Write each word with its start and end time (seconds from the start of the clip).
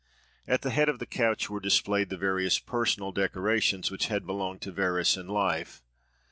At 0.47 0.63
the 0.63 0.71
head 0.71 0.89
of 0.89 0.97
the 0.97 1.05
couch 1.05 1.47
were 1.47 1.59
displayed 1.59 2.09
the 2.09 2.17
various 2.17 2.57
personal 2.57 3.11
decorations 3.11 3.91
which 3.91 4.07
had 4.07 4.25
belonged 4.25 4.61
to 4.61 4.71
Verus 4.71 5.15
in 5.15 5.27
life. 5.27 5.83